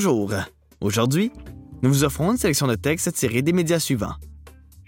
[0.00, 0.32] Bonjour.
[0.80, 1.32] Aujourd'hui,
[1.82, 4.14] nous vous offrons une sélection de textes tirés des médias suivants.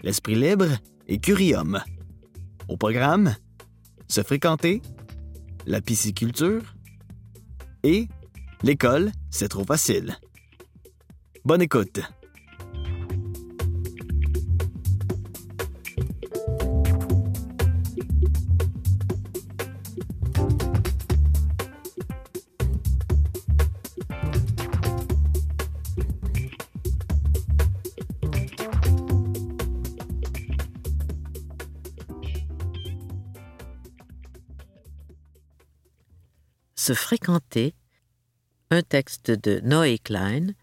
[0.03, 0.69] L'Esprit libre
[1.09, 1.83] et Curium.
[2.69, 3.35] Au programme,
[4.07, 4.81] Se fréquenter,
[5.67, 6.61] la pisciculture
[7.83, 8.07] et
[8.63, 10.15] L'école, c'est trop facile.
[11.43, 11.99] Bonne écoute.
[36.93, 37.73] Fréquenter,
[38.69, 40.53] un texte de Noé Klein,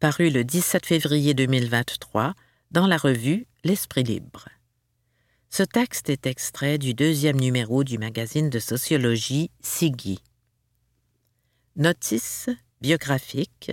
[0.00, 2.34] paru le 17 février 2023
[2.70, 4.48] dans la revue L'Esprit libre.
[5.48, 10.18] Ce texte est extrait du deuxième numéro du magazine de sociologie Siggy.
[11.76, 12.50] Notice
[12.80, 13.70] biographique.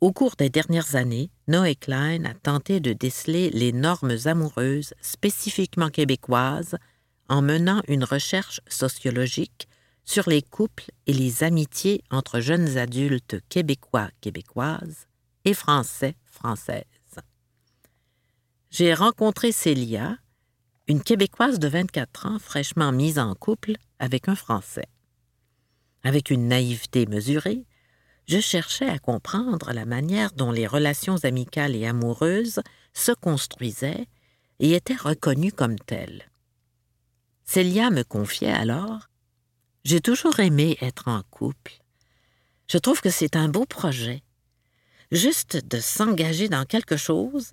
[0.00, 5.88] Au cours des dernières années, Noé Klein a tenté de déceler les normes amoureuses spécifiquement
[5.88, 6.76] québécoises
[7.28, 9.68] en menant une recherche sociologique
[10.04, 15.06] sur les couples et les amitiés entre jeunes adultes québécois, québécoises
[15.44, 16.84] et français, françaises.
[18.70, 20.16] J'ai rencontré Célia,
[20.88, 24.88] une québécoise de 24 ans fraîchement mise en couple avec un français.
[26.04, 27.66] Avec une naïveté mesurée,
[28.26, 32.60] je cherchais à comprendre la manière dont les relations amicales et amoureuses
[32.94, 34.06] se construisaient
[34.58, 36.24] et étaient reconnues comme telles.
[37.44, 39.08] Célia me confiait alors
[39.84, 41.72] j'ai toujours aimé être en couple.
[42.68, 44.22] Je trouve que c'est un beau projet.
[45.10, 47.52] Juste de s'engager dans quelque chose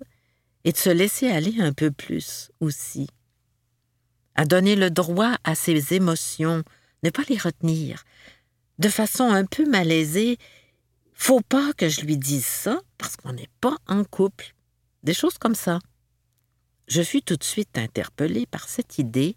[0.64, 3.08] et de se laisser aller un peu plus aussi.
[4.34, 6.62] À donner le droit à ses émotions,
[7.02, 8.04] ne pas les retenir.
[8.78, 10.38] De façon un peu malaisée,
[11.12, 14.54] faut pas que je lui dise ça parce qu'on n'est pas en couple.
[15.02, 15.80] Des choses comme ça.
[16.86, 19.36] Je fus tout de suite interpellée par cette idée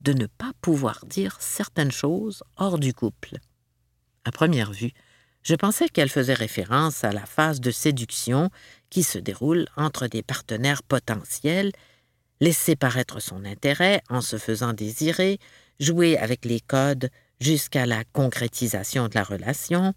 [0.00, 3.38] de ne pas pouvoir dire certaines choses hors du couple.
[4.24, 4.92] À première vue,
[5.42, 8.50] je pensais qu'elle faisait référence à la phase de séduction
[8.90, 11.72] qui se déroule entre des partenaires potentiels,
[12.40, 15.38] laisser paraître son intérêt en se faisant désirer,
[15.80, 17.10] jouer avec les codes
[17.40, 19.94] jusqu'à la concrétisation de la relation,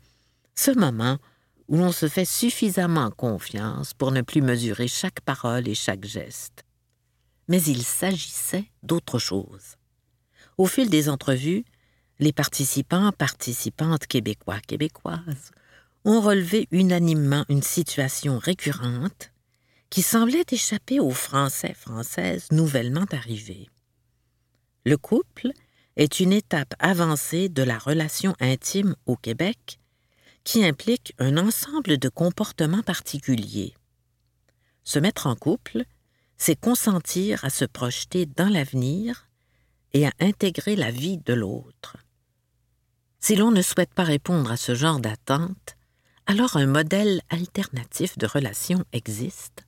[0.56, 1.18] ce moment
[1.68, 6.64] où l'on se fait suffisamment confiance pour ne plus mesurer chaque parole et chaque geste.
[7.48, 9.76] Mais il s'agissait d'autre chose.
[10.62, 11.66] Au fil des entrevues,
[12.20, 15.50] les participants, participantes québécois, québécoises,
[16.06, 19.32] ont relevé unanimement une situation récurrente
[19.90, 23.70] qui semblait échapper aux Français, Françaises nouvellement arrivés.
[24.86, 25.50] Le couple
[25.96, 29.80] est une étape avancée de la relation intime au Québec
[30.44, 33.74] qui implique un ensemble de comportements particuliers.
[34.84, 35.86] Se mettre en couple,
[36.38, 39.28] c'est consentir à se projeter dans l'avenir
[39.94, 41.98] et à intégrer la vie de l'autre.
[43.20, 45.76] Si l'on ne souhaite pas répondre à ce genre d'attente,
[46.26, 49.66] alors un modèle alternatif de relation existe,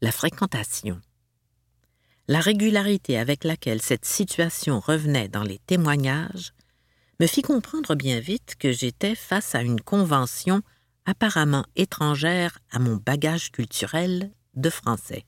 [0.00, 1.00] la fréquentation.
[2.28, 6.54] La régularité avec laquelle cette situation revenait dans les témoignages
[7.20, 10.62] me fit comprendre bien vite que j'étais face à une convention
[11.04, 15.24] apparemment étrangère à mon bagage culturel de français.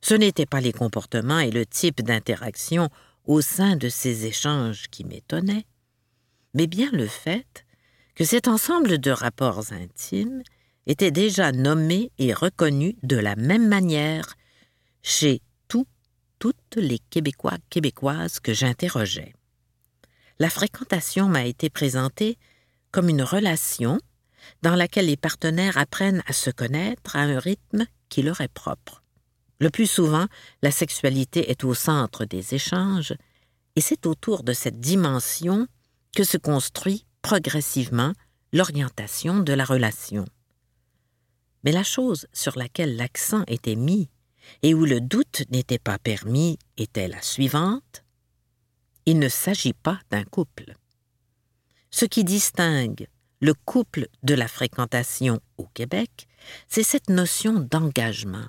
[0.00, 2.88] Ce n'étaient pas les comportements et le type d'interaction
[3.24, 5.66] au sein de ces échanges qui m'étonnaient,
[6.54, 7.64] mais bien le fait
[8.14, 10.42] que cet ensemble de rapports intimes
[10.86, 14.34] était déjà nommé et reconnu de la même manière
[15.02, 15.86] chez tout,
[16.38, 19.34] toutes les Québécois québécoises que j'interrogeais.
[20.38, 22.38] La fréquentation m'a été présentée
[22.90, 23.98] comme une relation
[24.62, 29.02] dans laquelle les partenaires apprennent à se connaître à un rythme qui leur est propre.
[29.58, 30.26] Le plus souvent,
[30.62, 33.14] la sexualité est au centre des échanges,
[33.74, 35.66] et c'est autour de cette dimension
[36.14, 38.12] que se construit progressivement
[38.52, 40.24] l'orientation de la relation.
[41.64, 44.08] Mais la chose sur laquelle l'accent était mis
[44.62, 48.04] et où le doute n'était pas permis était la suivante.
[49.04, 50.74] Il ne s'agit pas d'un couple.
[51.90, 53.08] Ce qui distingue
[53.40, 56.26] le couple de la fréquentation au Québec,
[56.68, 58.46] c'est cette notion d'engagement.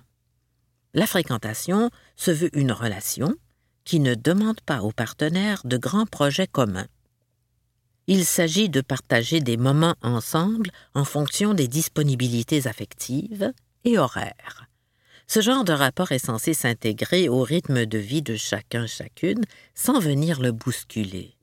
[0.98, 3.36] La fréquentation se veut une relation
[3.84, 6.88] qui ne demande pas aux partenaires de grands projets communs.
[8.08, 13.54] Il s'agit de partager des moments ensemble en fonction des disponibilités affectives
[13.84, 14.66] et horaires.
[15.28, 19.44] Ce genre de rapport est censé s'intégrer au rythme de vie de chacun chacune
[19.76, 21.36] sans venir le bousculer.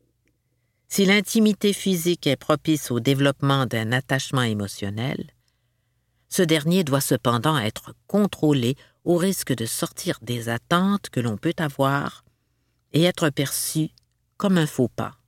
[0.88, 5.30] Si l'intimité physique est propice au développement d'un attachement émotionnel,
[6.28, 8.74] ce dernier doit cependant être contrôlé
[9.04, 12.24] au risque de sortir des attentes que l'on peut avoir
[12.92, 13.90] et être perçu
[14.36, 15.18] comme un faux pas.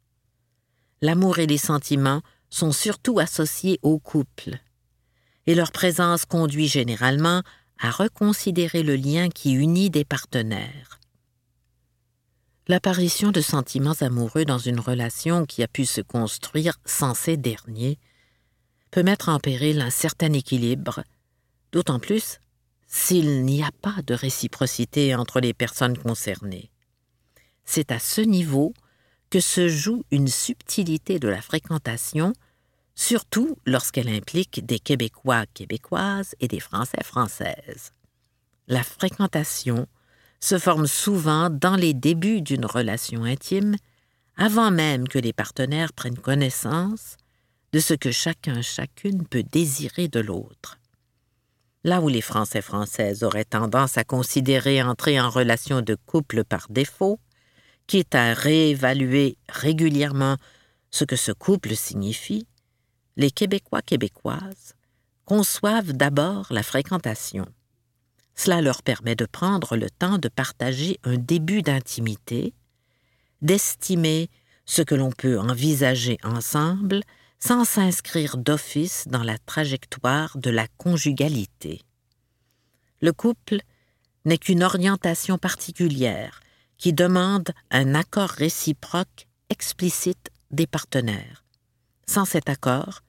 [1.03, 4.59] L'amour et les sentiments sont surtout associés au couple,
[5.47, 7.43] et leur présence conduit généralement
[7.79, 11.01] à reconsidérer le lien qui unit des partenaires.
[12.69, 17.99] L'apparition de sentiments amoureux dans une relation qui a pu se construire sans ces derniers
[18.91, 21.05] peut mettre en péril un certain équilibre,
[21.71, 22.41] d'autant plus
[22.87, 26.71] s'il n'y a pas de réciprocité entre les personnes concernées.
[27.65, 28.75] C'est à ce niveau
[29.31, 32.33] que se joue une subtilité de la fréquentation,
[32.95, 37.93] surtout lorsqu'elle implique des Québécois québécoises et des Français françaises.
[38.69, 39.87] La fréquentation
[40.41, 43.77] se forme souvent dans les débuts d'une relation intime,
[44.37, 47.17] avant même que les partenaires prennent connaissance
[47.73, 50.79] de ce que chacun chacune peut désirer de l'autre.
[51.87, 56.67] Là où les Français françaises auraient tendance à considérer entrer en relation de couple par
[56.69, 57.21] défaut,
[57.87, 60.37] quitte à réévaluer régulièrement
[60.91, 62.49] ce que ce couple signifie,
[63.17, 64.75] les Québécois québécoises
[65.27, 67.47] conçoivent d'abord la fréquentation.
[68.35, 72.53] Cela leur permet de prendre le temps de partager un début d'intimité,
[73.43, 74.29] d'estimer
[74.65, 77.03] ce que l'on peut envisager ensemble
[77.39, 81.83] sans s'inscrire d'office dans la trajectoire de la conjugalité.
[83.01, 83.61] Le couple
[84.25, 86.41] n'est qu'une orientation particulière
[86.79, 91.45] qui demande un accord réciproque explicite des partenaires.
[92.07, 93.01] Sans cet accord,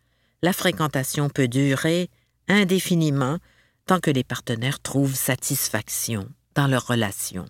[0.41, 2.09] la fréquentation peut durer
[2.47, 3.37] indéfiniment
[3.85, 7.45] tant que les partenaires trouvent satisfaction dans leur relation.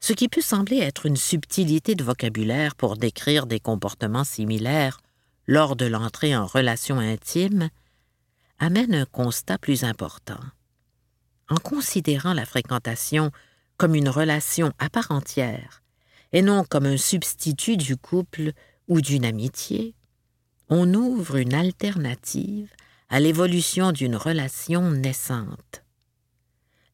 [0.00, 4.98] Ce qui peut sembler être une subtilité de vocabulaire pour décrire des comportements similaires
[5.50, 7.70] lors de l'entrée en relation intime
[8.60, 10.38] amène un constat plus important.
[11.48, 13.32] En considérant la fréquentation
[13.76, 15.82] comme une relation à part entière,
[16.32, 18.52] et non comme un substitut du couple
[18.86, 19.96] ou d'une amitié,
[20.68, 22.70] on ouvre une alternative
[23.08, 25.82] à l'évolution d'une relation naissante.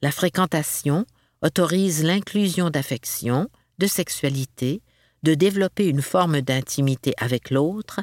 [0.01, 1.05] La fréquentation
[1.43, 4.81] autorise l'inclusion d'affection, de sexualité,
[5.25, 8.01] de développer une forme d'intimité avec l'autre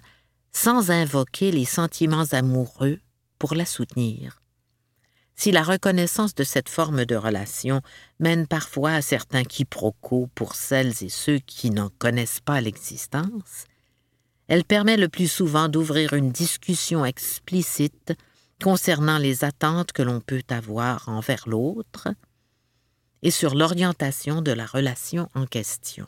[0.54, 3.00] sans invoquer les sentiments amoureux
[3.40, 4.42] pour la soutenir.
[5.36, 7.82] Si la reconnaissance de cette forme de relation
[8.20, 13.66] mène parfois à certains quiproquos pour celles et ceux qui n'en connaissent pas l'existence,
[14.48, 18.14] elle permet le plus souvent d'ouvrir une discussion explicite
[18.62, 22.10] concernant les attentes que l'on peut avoir envers l'autre
[23.24, 26.06] et sur l'orientation de la relation en question.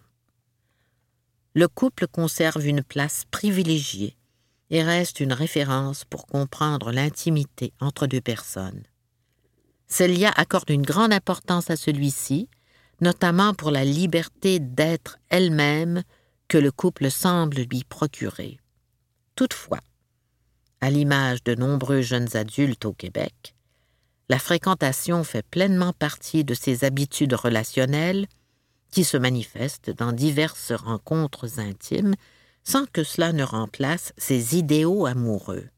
[1.55, 4.15] Le couple conserve une place privilégiée
[4.69, 8.83] et reste une référence pour comprendre l'intimité entre deux personnes.
[9.87, 12.49] Célia accorde une grande importance à celui-ci,
[13.01, 16.03] notamment pour la liberté d'être elle-même
[16.47, 18.59] que le couple semble lui procurer.
[19.35, 19.81] Toutefois,
[20.81, 23.55] à l'image de nombreux jeunes adultes au Québec,
[24.29, 28.27] la fréquentation fait pleinement partie de ces habitudes relationnelles
[28.91, 32.15] qui se manifestent dans diverses rencontres intimes
[32.65, 35.69] sans que cela ne remplace ses idéaux amoureux.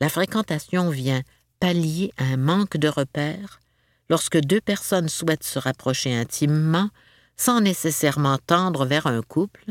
[0.00, 1.22] La fréquentation vient
[1.60, 3.60] pallier un manque de repères
[4.08, 6.90] lorsque deux personnes souhaitent se rapprocher intimement
[7.36, 9.64] sans nécessairement tendre vers un couple,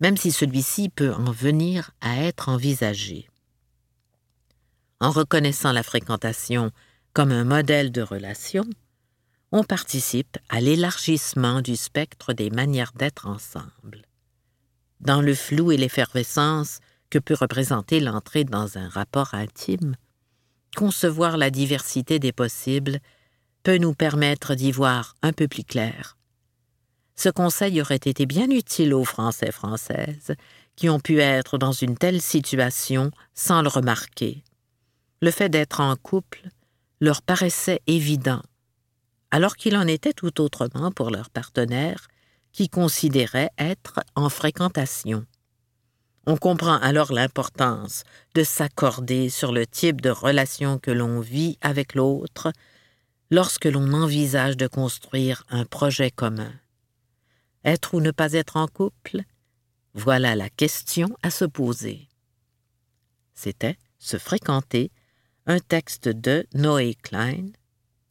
[0.00, 3.28] même si celui-ci peut en venir à être envisagé.
[5.00, 6.70] En reconnaissant la fréquentation
[7.12, 8.64] comme un modèle de relation,
[9.52, 14.05] on participe à l'élargissement du spectre des manières d'être ensemble.
[15.00, 19.96] Dans le flou et l'effervescence que peut représenter l'entrée dans un rapport intime,
[20.76, 22.98] concevoir la diversité des possibles
[23.62, 26.16] peut nous permettre d'y voir un peu plus clair.
[27.16, 30.34] Ce conseil aurait été bien utile aux Français françaises
[30.76, 34.44] qui ont pu être dans une telle situation sans le remarquer.
[35.22, 36.42] Le fait d'être en couple
[37.00, 38.42] leur paraissait évident,
[39.30, 42.08] alors qu'il en était tout autrement pour leurs partenaires
[42.56, 45.26] qui considéraient être en fréquentation.
[46.26, 48.02] On comprend alors l'importance
[48.34, 52.50] de s'accorder sur le type de relation que l'on vit avec l'autre
[53.30, 56.50] lorsque l'on envisage de construire un projet commun.
[57.62, 59.20] Être ou ne pas être en couple
[59.92, 62.08] Voilà la question à se poser.
[63.34, 64.90] C'était Se fréquenter,
[65.44, 67.48] un texte de Noé Klein,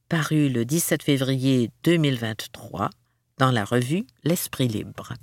[0.07, 2.91] paru le 17 février 2023
[3.37, 5.13] dans la revue L'Esprit libre.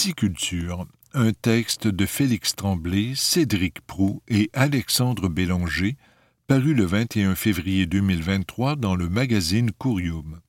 [0.00, 5.98] Pisciculture, un texte de Félix Tremblay, Cédric Prou et Alexandre Bélanger,
[6.46, 10.40] paru le 21 février 2023 dans le magazine Courium.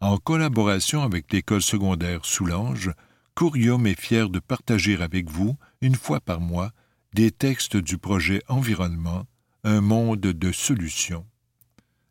[0.00, 2.92] En collaboration avec l'école secondaire Soulanges,
[3.34, 6.70] Courium est fier de partager avec vous, une fois par mois,
[7.12, 9.26] des textes du projet Environnement,
[9.64, 11.26] un monde de solutions.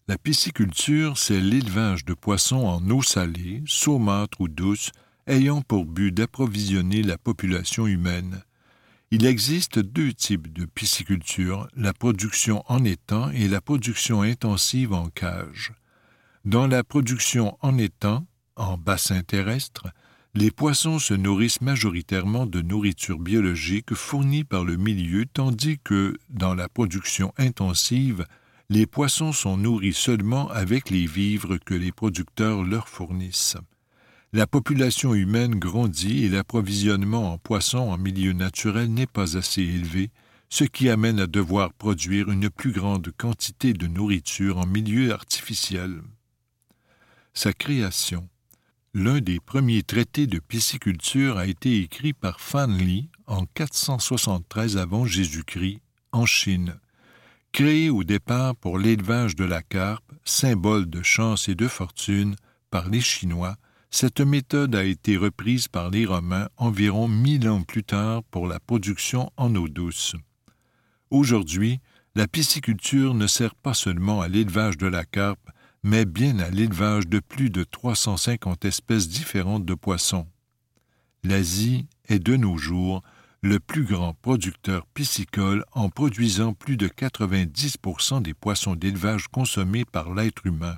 [0.07, 4.91] La pisciculture, c'est l'élevage de poissons en eau salée, saumâtre ou douce,
[5.27, 8.43] ayant pour but d'approvisionner la population humaine.
[9.11, 15.09] Il existe deux types de pisciculture, la production en étang et la production intensive en
[15.09, 15.73] cage.
[16.43, 19.87] Dans la production en étang, en bassin terrestre,
[20.33, 26.53] les poissons se nourrissent majoritairement de nourriture biologique fournie par le milieu, tandis que, dans
[26.53, 28.25] la production intensive,
[28.69, 33.57] les poissons sont nourris seulement avec les vivres que les producteurs leur fournissent.
[34.35, 40.11] La population humaine grandit et l'approvisionnement en poissons en milieu naturel n'est pas assez élevé,
[40.49, 46.01] ce qui amène à devoir produire une plus grande quantité de nourriture en milieu artificiel.
[47.33, 48.27] Sa création
[48.93, 55.05] L'un des premiers traités de pisciculture a été écrit par Fan Li en 473 avant
[55.05, 55.79] Jésus-Christ
[56.11, 56.75] en Chine.
[57.53, 62.35] Créé au départ pour l'élevage de la carpe, symbole de chance et de fortune,
[62.69, 63.55] par les Chinois,
[63.95, 68.59] cette méthode a été reprise par les Romains environ mille ans plus tard pour la
[68.59, 70.17] production en eau douce.
[71.11, 71.79] Aujourd'hui,
[72.13, 75.49] la pisciculture ne sert pas seulement à l'élevage de la carpe,
[75.81, 80.27] mais bien à l'élevage de plus de 350 espèces différentes de poissons.
[81.23, 83.01] L'Asie est de nos jours
[83.39, 90.13] le plus grand producteur piscicole en produisant plus de 90% des poissons d'élevage consommés par
[90.13, 90.75] l'être humain.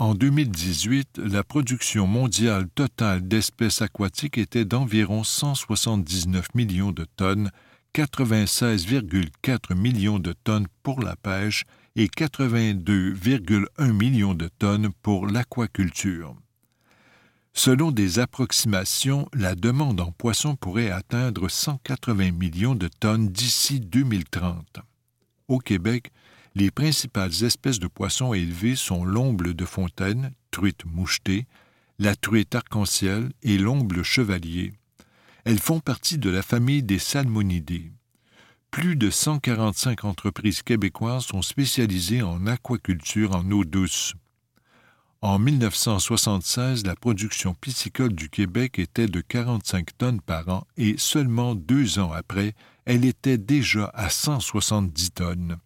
[0.00, 7.50] En 2018, la production mondiale totale d'espèces aquatiques était d'environ 179 millions de tonnes,
[7.96, 11.64] 96,4 millions de tonnes pour la pêche
[11.96, 16.36] et 82,1 millions de tonnes pour l'aquaculture.
[17.52, 24.78] Selon des approximations, la demande en poissons pourrait atteindre 180 millions de tonnes d'ici 2030.
[25.48, 26.12] Au Québec,
[26.58, 31.46] les principales espèces de poissons élevées sont l'omble de fontaine, truite mouchetée,
[31.98, 34.72] la truite arc-en-ciel et l'omble chevalier.
[35.44, 37.92] Elles font partie de la famille des salmonidés
[38.70, 44.14] plus de 145 entreprises québécoises sont spécialisées en aquaculture en eau douce.
[45.20, 51.54] En 1976, la production piscicole du Québec était de 45 tonnes par an et seulement
[51.54, 55.56] deux ans après, elle était déjà à 170 tonnes.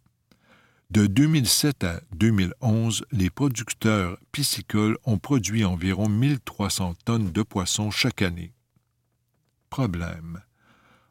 [0.92, 8.20] De 2007 à 2011, les producteurs piscicoles ont produit environ 1300 tonnes de poissons chaque
[8.20, 8.52] année.
[9.70, 10.42] Problème.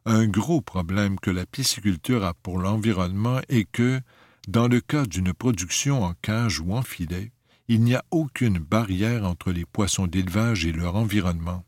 [0.06, 4.00] Un gros problème que la pisciculture a pour l'environnement est que,
[4.48, 7.32] dans le cas d'une production en cage ou en filet,
[7.68, 11.66] il n'y a aucune barrière entre les poissons d'élevage et leur environnement.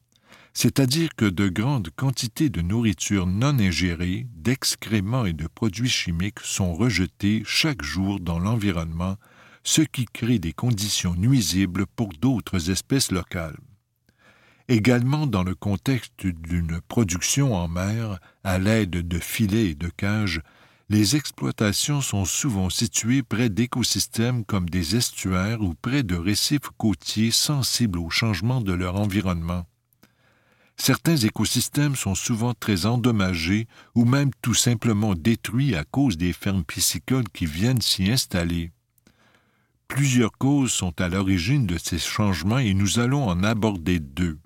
[0.54, 6.74] C'est-à-dire que de grandes quantités de nourriture non ingérée, d'excréments et de produits chimiques sont
[6.74, 9.18] rejetés chaque jour dans l'environnement,
[9.64, 13.58] ce qui crée des conditions nuisibles pour d'autres espèces locales.
[14.70, 20.42] Également dans le contexte d'une production en mer, à l'aide de filets et de cages,
[20.90, 27.32] les exploitations sont souvent situées près d'écosystèmes comme des estuaires ou près de récifs côtiers
[27.32, 29.66] sensibles au changement de leur environnement.
[30.86, 36.66] Certains écosystèmes sont souvent très endommagés ou même tout simplement détruits à cause des fermes
[36.66, 38.74] piscicoles qui viennent s'y installer.
[39.88, 44.38] Plusieurs causes sont à l'origine de ces changements et nous allons en aborder deux.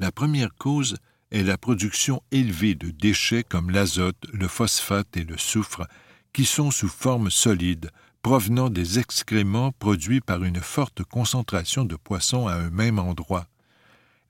[0.00, 0.96] La première cause
[1.30, 5.86] est la production élevée de déchets comme l'azote, le phosphate et le soufre,
[6.32, 12.48] qui sont sous forme solide, provenant des excréments produits par une forte concentration de poissons
[12.48, 13.46] à un même endroit.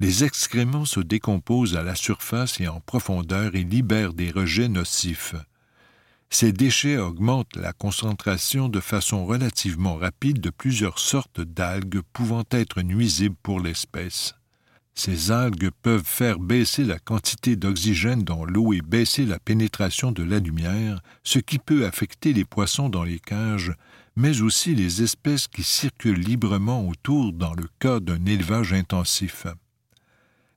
[0.05, 5.35] Les excréments se décomposent à la surface et en profondeur et libèrent des rejets nocifs.
[6.29, 12.83] Ces déchets augmentent la concentration de façon relativement rapide de plusieurs sortes d'algues pouvant être
[12.83, 14.35] nuisibles pour l'espèce.
[14.95, 20.23] Ces algues peuvent faire baisser la quantité d'oxygène dans l'eau et baisser la pénétration de
[20.23, 23.73] la lumière, ce qui peut affecter les poissons dans les cages,
[24.17, 29.47] mais aussi les espèces qui circulent librement autour dans le cas d'un élevage intensif.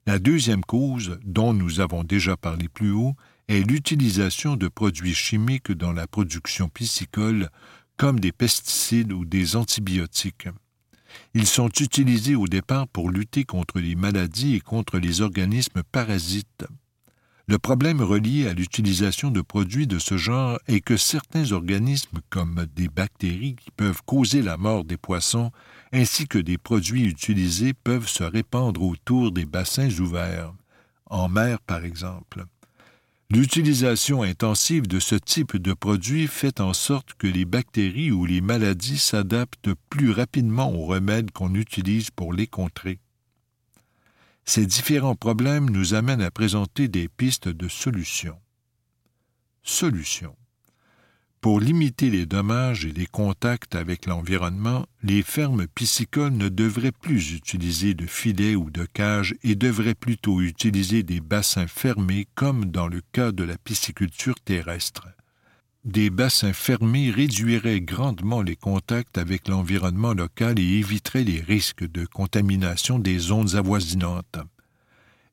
[0.07, 3.17] La deuxième cause, dont nous avons déjà parlé plus haut,
[3.49, 7.49] est l'utilisation de produits chimiques dans la production piscicole,
[7.97, 10.47] comme des pesticides ou des antibiotiques.
[11.33, 16.65] Ils sont utilisés au départ pour lutter contre les maladies et contre les organismes parasites.
[17.49, 22.65] Le problème relié à l'utilisation de produits de ce genre est que certains organismes, comme
[22.77, 25.51] des bactéries qui peuvent causer la mort des poissons,
[25.91, 30.53] ainsi que des produits utilisés peuvent se répandre autour des bassins ouverts,
[31.05, 32.45] en mer par exemple.
[33.29, 38.39] L'utilisation intensive de ce type de produits fait en sorte que les bactéries ou les
[38.39, 42.99] maladies s'adaptent plus rapidement aux remèdes qu'on utilise pour les contrer.
[44.45, 48.39] Ces différents problèmes nous amènent à présenter des pistes de solutions.
[49.61, 50.37] Solutions.
[51.41, 57.33] Pour limiter les dommages et les contacts avec l'environnement, les fermes piscicoles ne devraient plus
[57.33, 62.87] utiliser de filets ou de cages et devraient plutôt utiliser des bassins fermés comme dans
[62.87, 65.07] le cas de la pisciculture terrestre.
[65.85, 72.05] Des bassins fermés réduiraient grandement les contacts avec l'environnement local et éviteraient les risques de
[72.05, 74.39] contamination des zones avoisinantes.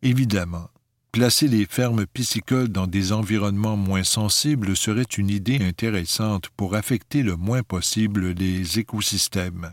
[0.02, 0.68] Évidemment,
[1.14, 7.22] Placer les fermes piscicoles dans des environnements moins sensibles serait une idée intéressante pour affecter
[7.22, 9.72] le moins possible les écosystèmes.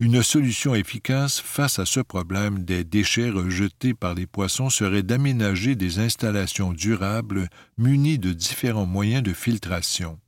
[0.00, 5.76] Une solution efficace face à ce problème des déchets rejetés par les poissons serait d'aménager
[5.76, 10.18] des installations durables munies de différents moyens de filtration.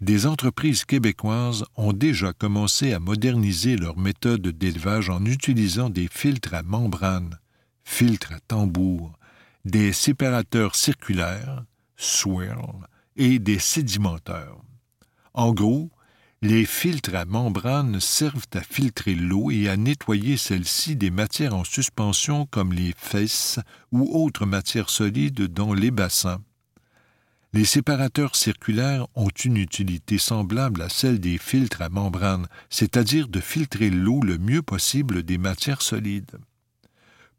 [0.00, 6.54] Des entreprises québécoises ont déjà commencé à moderniser leurs méthodes d'élevage en utilisant des filtres
[6.54, 7.38] à membrane
[7.86, 9.18] filtres à tambour,
[9.64, 11.64] des séparateurs circulaires,
[11.96, 14.60] swirl, et des sédimenteurs.
[15.32, 15.90] En gros,
[16.42, 21.64] les filtres à membrane servent à filtrer l'eau et à nettoyer celle-ci des matières en
[21.64, 23.58] suspension comme les fesses
[23.92, 26.42] ou autres matières solides dans les bassins.
[27.54, 33.40] Les séparateurs circulaires ont une utilité semblable à celle des filtres à membrane, c'est-à-dire de
[33.40, 36.36] filtrer l'eau le mieux possible des matières solides.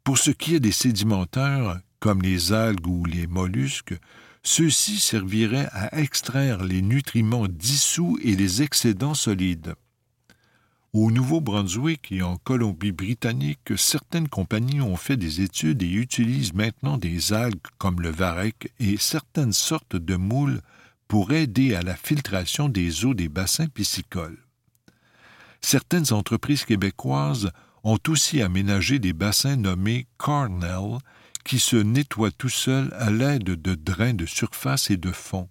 [0.08, 3.94] Pour ce qui est des sédimentaires, comme les algues ou les mollusques,
[4.42, 9.74] ceux-ci serviraient à extraire les nutriments dissous et les excédents solides.
[10.94, 17.34] Au Nouveau-Brunswick et en Colombie-Britannique, certaines compagnies ont fait des études et utilisent maintenant des
[17.34, 20.62] algues comme le varech et certaines sortes de moules
[21.06, 24.42] pour aider à la filtration des eaux des bassins piscicoles.
[25.60, 27.50] Certaines entreprises québécoises
[27.84, 30.98] ont aussi aménagé des bassins nommés Carnell
[31.44, 35.48] qui se nettoient tout seuls à l'aide de drains de surface et de fond.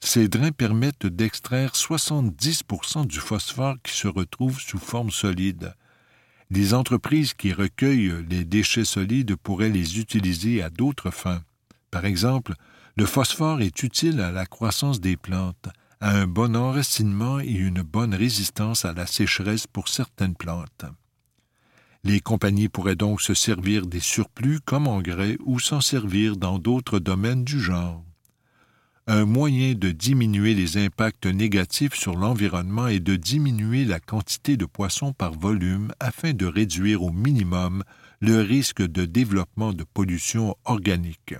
[0.00, 5.74] Ces drains permettent d'extraire 70% du phosphore qui se retrouve sous forme solide.
[6.50, 11.42] Les entreprises qui recueillent les déchets solides pourraient les utiliser à d'autres fins.
[11.90, 12.54] Par exemple,
[12.96, 15.68] le phosphore est utile à la croissance des plantes,
[16.00, 20.84] à un bon enracinement et une bonne résistance à la sécheresse pour certaines plantes.
[22.06, 27.00] Les compagnies pourraient donc se servir des surplus comme engrais ou s'en servir dans d'autres
[27.00, 28.04] domaines du genre.
[29.08, 34.66] Un moyen de diminuer les impacts négatifs sur l'environnement est de diminuer la quantité de
[34.66, 37.82] poissons par volume afin de réduire au minimum
[38.20, 41.34] le risque de développement de pollution organique.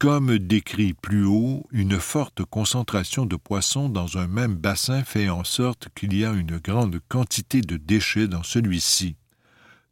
[0.00, 5.44] Comme décrit plus haut, une forte concentration de poissons dans un même bassin fait en
[5.44, 9.16] sorte qu'il y a une grande quantité de déchets dans celui-ci.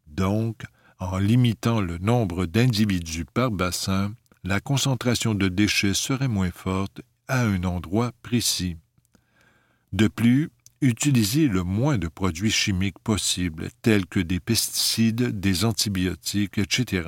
[0.07, 0.62] Donc,
[0.99, 7.42] en limitant le nombre d'individus par bassin, la concentration de déchets serait moins forte à
[7.42, 8.79] un endroit précis.
[9.92, 10.49] De plus,
[10.81, 17.03] utiliser le moins de produits chimiques possibles, tels que des pesticides, des antibiotiques, etc.,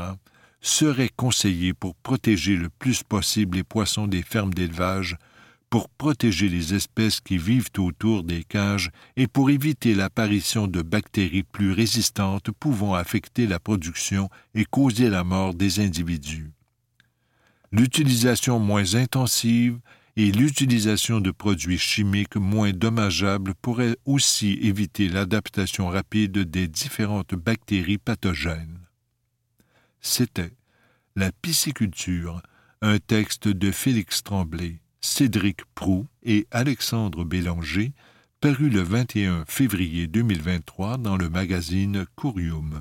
[0.61, 5.17] serait conseillé pour protéger le plus possible les poissons des fermes d'élevage
[5.71, 11.45] pour protéger les espèces qui vivent autour des cages et pour éviter l'apparition de bactéries
[11.45, 16.51] plus résistantes pouvant affecter la production et causer la mort des individus.
[17.71, 19.79] L'utilisation moins intensive
[20.17, 27.99] et l'utilisation de produits chimiques moins dommageables pourraient aussi éviter l'adaptation rapide des différentes bactéries
[27.99, 28.80] pathogènes.
[30.01, 30.53] C'était
[31.15, 32.43] La pisciculture,
[32.81, 37.93] un texte de Félix Tremblay, Cédric Prou et Alexandre Bélanger,
[38.41, 42.81] paru le 21 février 2023 dans le magazine Courium.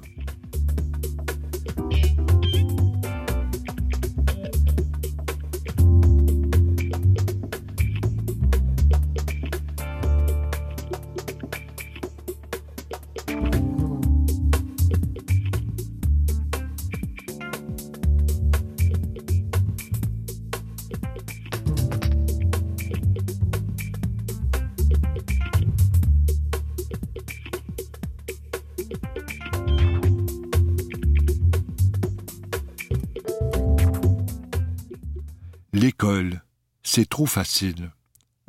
[37.06, 37.92] Trop facile.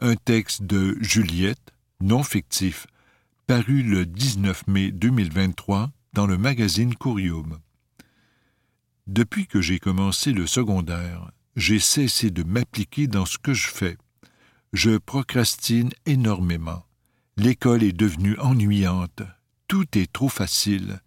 [0.01, 2.87] Un texte de Juliette, non fictif,
[3.47, 7.59] paru le 19 mai 2023 dans le magazine Courium.
[9.07, 13.97] Depuis que j'ai commencé le secondaire, j'ai cessé de m'appliquer dans ce que je fais.
[14.73, 16.85] Je procrastine énormément.
[17.37, 19.23] L'école est devenue ennuyante.
[19.69, 21.01] Tout est trop facile.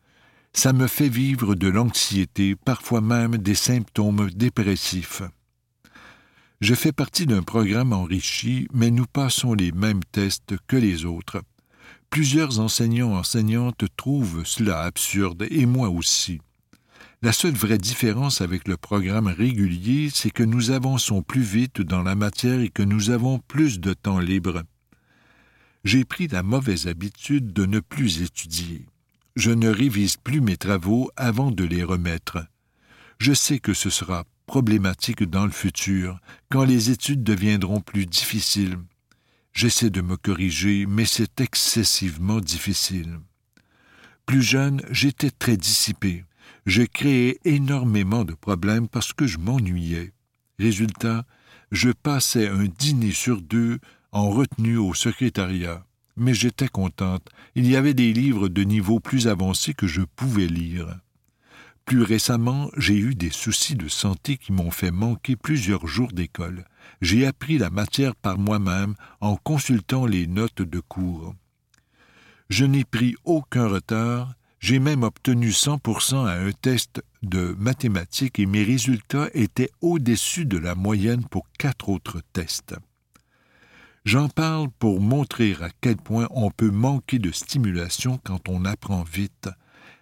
[0.54, 5.24] Ça me fait vivre de l'anxiété, parfois même des symptômes dépressifs.
[6.64, 11.42] Je fais partie d'un programme enrichi, mais nous passons les mêmes tests que les autres.
[12.10, 16.40] Plusieurs enseignants enseignantes trouvent cela absurde, et moi aussi.
[17.22, 22.02] La seule vraie différence avec le programme régulier, c'est que nous avançons plus vite dans
[22.02, 24.64] la matière et que nous avons plus de temps libre.
[25.84, 28.86] J'ai pris la mauvaise habitude de ne plus étudier.
[29.36, 32.38] Je ne révise plus mes travaux avant de les remettre.
[33.20, 38.78] Je sais que ce sera problématique dans le futur, quand les études deviendront plus difficiles.
[39.54, 43.20] J'essaie de me corriger, mais c'est excessivement difficile.
[44.26, 46.26] Plus jeune, j'étais très dissipé
[46.66, 50.14] je créais énormément de problèmes parce que je m'ennuyais.
[50.60, 51.26] Résultat,
[51.72, 53.80] je passais un dîner sur deux
[54.12, 55.86] en retenue au secrétariat.
[56.16, 57.28] Mais j'étais contente.
[57.56, 61.00] Il y avait des livres de niveau plus avancé que je pouvais lire.
[61.86, 66.66] Plus récemment, j'ai eu des soucis de santé qui m'ont fait manquer plusieurs jours d'école.
[67.02, 71.36] J'ai appris la matière par moi-même en consultant les notes de cours.
[72.50, 78.46] Je n'ai pris aucun retard j'ai même obtenu 100% à un test de mathématiques et
[78.46, 82.74] mes résultats étaient au-dessus de la moyenne pour quatre autres tests.
[84.06, 89.04] J'en parle pour montrer à quel point on peut manquer de stimulation quand on apprend
[89.04, 89.50] vite.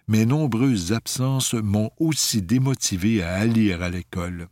[0.08, 4.48] Mes nombreuses absences m'ont aussi démotivé à aller à l'école.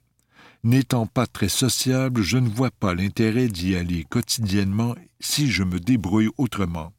[0.63, 5.81] N'étant pas très sociable, je ne vois pas l'intérêt d'y aller quotidiennement si je me
[5.81, 6.93] débrouille autrement.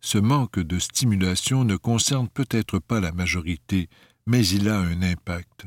[0.00, 3.88] Ce manque de stimulation ne concerne peut-être pas la majorité,
[4.26, 5.66] mais il a un impact.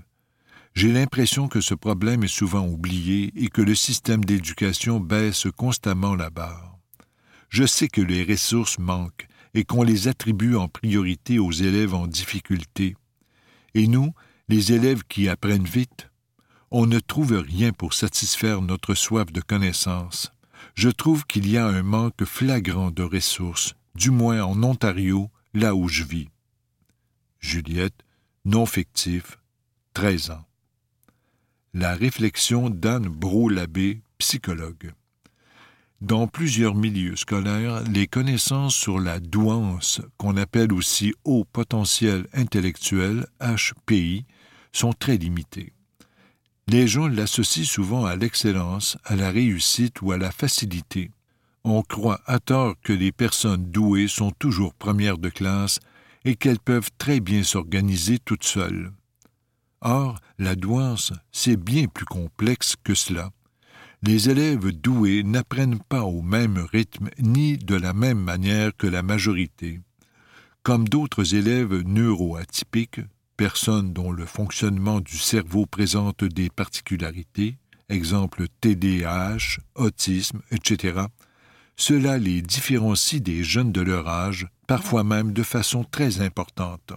[0.75, 6.15] J'ai l'impression que ce problème est souvent oublié et que le système d'éducation baisse constamment
[6.15, 6.79] la barre.
[7.49, 12.07] Je sais que les ressources manquent et qu'on les attribue en priorité aux élèves en
[12.07, 12.95] difficulté.
[13.73, 14.13] Et nous,
[14.49, 16.09] les élèves qui apprennent vite,
[16.71, 20.31] on ne trouve rien pour satisfaire notre soif de connaissance.
[20.75, 25.75] Je trouve qu'il y a un manque flagrant de ressources, du moins en Ontario, là
[25.75, 26.29] où je vis.
[27.39, 28.01] Juliette,
[28.45, 29.37] non fictif,
[29.93, 30.45] 13 ans.
[31.73, 34.93] La réflexion d'Anne Brault-Labbé, psychologue.
[36.03, 43.25] Dans plusieurs milieux scolaires, les connaissances sur la douance, qu'on appelle aussi haut potentiel intellectuel,
[43.41, 44.25] HPI,
[44.71, 45.73] sont très limitées.
[46.67, 51.09] Les gens l'associent souvent à l'excellence, à la réussite ou à la facilité
[51.63, 55.79] on croit à tort que les personnes douées sont toujours premières de classe
[56.25, 58.91] et qu'elles peuvent très bien s'organiser toutes seules.
[59.81, 63.31] Or, la douance, c'est bien plus complexe que cela.
[64.05, 69.01] Les élèves doués n'apprennent pas au même rythme ni de la même manière que la
[69.01, 69.79] majorité.
[70.61, 72.99] Comme d'autres élèves neuroatypiques,
[73.37, 77.55] personnes dont le fonctionnement du cerveau présente des particularités,
[77.87, 80.99] exemple TDAH, autisme, etc.,
[81.77, 86.91] cela les différencie des jeunes de leur âge, parfois même de façon très importante.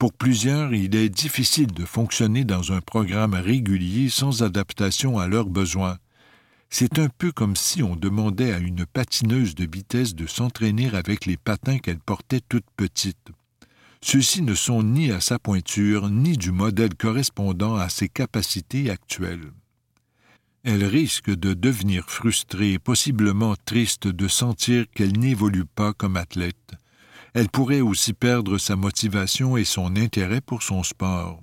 [0.00, 5.50] Pour plusieurs, il est difficile de fonctionner dans un programme régulier sans adaptation à leurs
[5.50, 5.98] besoins.
[6.70, 11.26] C'est un peu comme si on demandait à une patineuse de vitesse de s'entraîner avec
[11.26, 13.28] les patins qu'elle portait toute petite.
[14.02, 19.52] Ceux-ci ne sont ni à sa pointure, ni du modèle correspondant à ses capacités actuelles
[20.62, 26.74] elle risque de devenir frustrée et possiblement triste de sentir qu'elle n'évolue pas comme athlète.
[27.34, 31.42] Elle pourrait aussi perdre sa motivation et son intérêt pour son sport.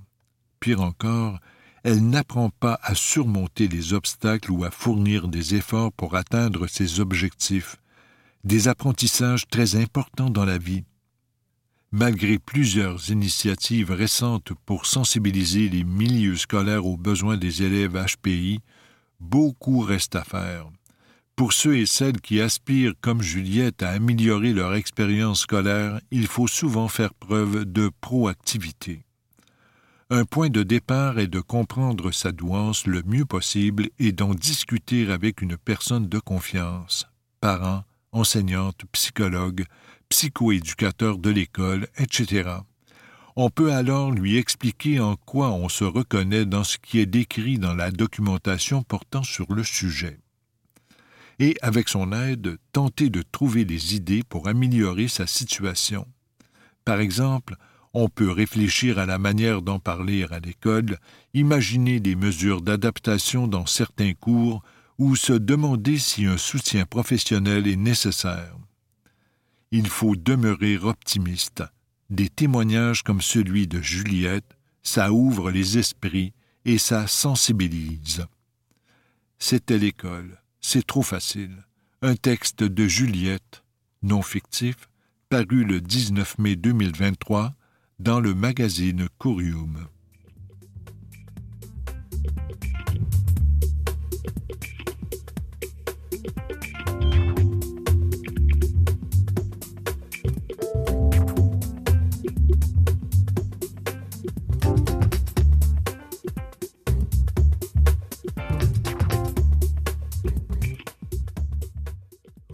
[0.59, 1.39] Pire encore,
[1.83, 6.99] elle n'apprend pas à surmonter les obstacles ou à fournir des efforts pour atteindre ses
[6.99, 7.77] objectifs,
[8.43, 10.83] des apprentissages très importants dans la vie.
[11.91, 18.59] Malgré plusieurs initiatives récentes pour sensibiliser les milieux scolaires aux besoins des élèves HPI,
[19.21, 20.69] beaucoup reste à faire.
[21.37, 26.47] Pour ceux et celles qui aspirent, comme Juliette, à améliorer leur expérience scolaire, il faut
[26.47, 29.03] souvent faire preuve de proactivité.
[30.09, 35.11] Un point de départ est de comprendre sa douance le mieux possible et d'en discuter
[35.11, 37.05] avec une personne de confiance,
[37.39, 39.63] parents, enseignante, psychologue,
[40.09, 42.49] psychoéducateur de l'école, etc.
[43.35, 47.59] On peut alors lui expliquer en quoi on se reconnaît dans ce qui est décrit
[47.59, 50.17] dans la documentation portant sur le sujet.
[51.39, 56.07] Et, avec son aide, tenter de trouver des idées pour améliorer sa situation.
[56.83, 57.55] Par exemple,
[57.93, 60.97] on peut réfléchir à la manière d'en parler à l'école,
[61.33, 64.63] imaginer des mesures d'adaptation dans certains cours
[64.97, 68.55] ou se demander si un soutien professionnel est nécessaire.
[69.71, 71.63] Il faut demeurer optimiste.
[72.09, 76.33] Des témoignages comme celui de Juliette, ça ouvre les esprits
[76.65, 78.25] et ça sensibilise.
[79.39, 81.65] C'était l'école, c'est trop facile.
[82.01, 83.63] Un texte de Juliette,
[84.03, 84.89] non fictif,
[85.29, 87.53] paru le 19 mai 2023
[87.99, 89.87] dans le magazine Curium.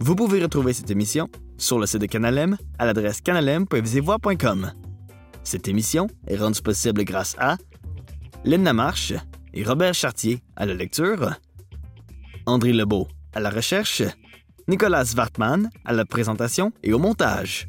[0.06, 4.70] Vous pouvez retrouver cette émission sur le site de Canalem à l'adresse canalem.visivoix.com.
[5.42, 7.56] Cette émission est rendue possible grâce à
[8.44, 9.14] Linda Marche
[9.54, 11.30] et Robert Chartier à la lecture,
[12.44, 14.02] André Lebeau à la recherche,
[14.68, 17.66] Nicolas Wartman à la présentation et au montage.